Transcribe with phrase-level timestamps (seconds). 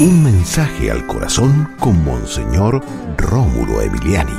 [0.00, 2.80] Un mensaje al corazón con Monseñor
[3.18, 4.32] Rómulo Emiliani.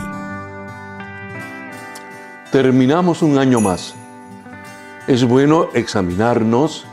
[2.52, 3.94] Terminamos un año más.
[5.05, 6.88] Es bueno examinarnos,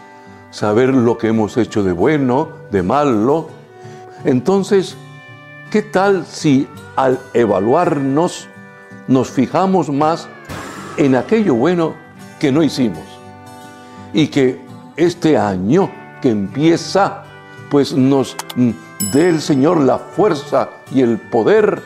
[0.50, 3.48] saber lo que hemos hecho de bueno, de malo.
[4.24, 4.98] Entonces,
[5.70, 8.48] ¿qué tal si al evaluarnos
[9.06, 10.28] nos fijamos más
[10.98, 11.94] en aquello bueno
[12.38, 13.04] que no hicimos?
[14.12, 14.60] Y que
[14.98, 17.24] este año que empieza
[17.70, 18.70] pues nos mm,
[19.12, 21.82] dé el Señor la fuerza y el poder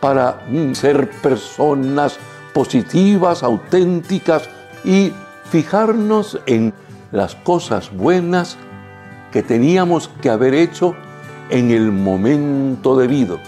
[0.00, 2.18] para mm, ser personas
[2.52, 4.48] positivas, auténticas
[4.84, 5.12] y
[5.50, 6.72] fijarnos en
[7.12, 8.56] las cosas buenas
[9.32, 10.94] que teníamos que haber hecho
[11.50, 13.40] en el momento debido.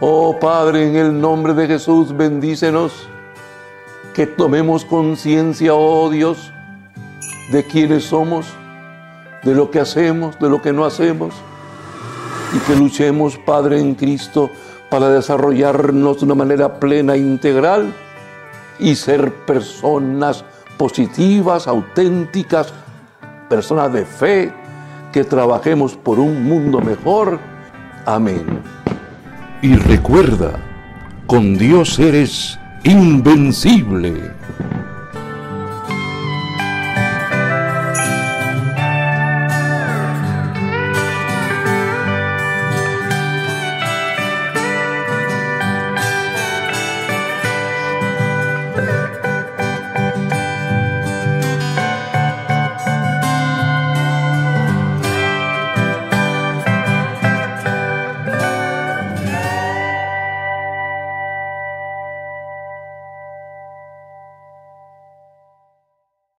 [0.00, 3.06] Oh Padre, en el nombre de Jesús, bendícenos,
[4.14, 6.52] que tomemos conciencia, oh Dios,
[7.52, 8.46] de quiénes somos
[9.42, 11.34] de lo que hacemos, de lo que no hacemos,
[12.54, 14.50] y que luchemos, Padre, en Cristo
[14.90, 17.94] para desarrollarnos de una manera plena integral
[18.78, 20.44] y ser personas
[20.76, 22.72] positivas, auténticas,
[23.48, 24.52] personas de fe,
[25.12, 27.38] que trabajemos por un mundo mejor.
[28.04, 28.60] Amén.
[29.62, 30.52] Y recuerda,
[31.26, 34.39] con Dios eres invencible.